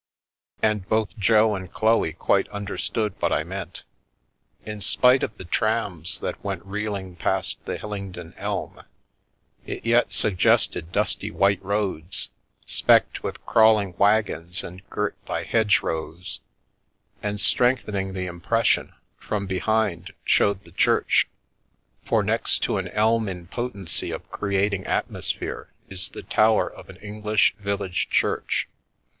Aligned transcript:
"And 0.63 0.89
both 0.89 1.15
Jo 1.15 1.53
and 1.53 1.71
Chloe 1.71 2.13
quite 2.13 2.49
understood 2.49 3.13
what 3.19 3.31
I 3.31 3.43
meant. 3.43 3.83
In 4.65 4.81
spite 4.81 5.21
of 5.21 5.37
the 5.37 5.45
trams 5.45 6.19
that 6.21 6.43
went 6.43 6.65
reeling 6.65 7.15
past 7.15 7.63
the 7.65 7.77
Hillingdon 7.77 8.33
elm, 8.35 8.81
it 9.63 9.85
yet 9.85 10.11
suggested 10.11 10.91
dusty 10.91 11.29
white 11.29 11.61
roads, 11.63 12.31
specked 12.65 13.21
with 13.21 13.45
crawling 13.45 13.93
wag 13.99 14.25
The 14.25 14.31
Milky 14.31 14.41
Way 14.41 14.45
gons 14.47 14.63
and 14.63 14.89
girt 14.89 15.25
by 15.25 15.43
hedgerows: 15.43 16.39
and, 17.21 17.39
strengthening 17.39 18.13
the 18.13 18.25
im 18.25 18.41
pression, 18.41 18.93
from 19.19 19.45
behind 19.45 20.13
showed 20.25 20.63
the 20.63 20.71
church— 20.71 21.27
for 22.07 22.23
next 22.23 22.63
to 22.63 22.77
an 22.79 22.87
elm 22.87 23.29
in 23.29 23.45
potency 23.45 24.09
of 24.09 24.31
creating 24.31 24.83
atmosphere 24.87 25.69
is 25.89 26.09
the 26.09 26.23
tower 26.23 26.67
of 26.73 26.89
an 26.89 26.95
English 26.95 27.53
village 27.59 28.09
church. 28.09 28.67